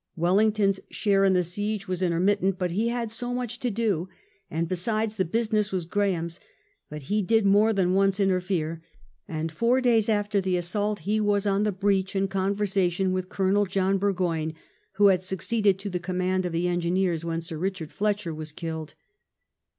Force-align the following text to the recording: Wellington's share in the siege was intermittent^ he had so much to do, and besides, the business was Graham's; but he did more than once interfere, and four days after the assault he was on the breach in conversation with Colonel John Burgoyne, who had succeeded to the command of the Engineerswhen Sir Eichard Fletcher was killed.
Wellington's 0.15 0.79
share 0.89 1.23
in 1.23 1.33
the 1.33 1.43
siege 1.43 1.87
was 1.87 2.01
intermittent^ 2.01 2.71
he 2.71 2.87
had 2.87 3.11
so 3.11 3.35
much 3.35 3.59
to 3.59 3.69
do, 3.69 4.09
and 4.49 4.67
besides, 4.67 5.15
the 5.15 5.23
business 5.25 5.71
was 5.71 5.85
Graham's; 5.85 6.39
but 6.89 7.03
he 7.03 7.21
did 7.21 7.45
more 7.45 7.71
than 7.71 7.93
once 7.93 8.19
interfere, 8.19 8.81
and 9.27 9.51
four 9.51 9.79
days 9.79 10.09
after 10.09 10.41
the 10.41 10.57
assault 10.57 11.01
he 11.01 11.19
was 11.19 11.45
on 11.45 11.65
the 11.65 11.71
breach 11.71 12.15
in 12.15 12.27
conversation 12.27 13.11
with 13.13 13.29
Colonel 13.29 13.67
John 13.67 13.99
Burgoyne, 13.99 14.55
who 14.93 15.09
had 15.09 15.21
succeeded 15.21 15.77
to 15.77 15.89
the 15.91 15.99
command 15.99 16.47
of 16.47 16.51
the 16.51 16.65
Engineerswhen 16.65 17.43
Sir 17.43 17.59
Eichard 17.59 17.91
Fletcher 17.91 18.33
was 18.33 18.51
killed. 18.51 18.95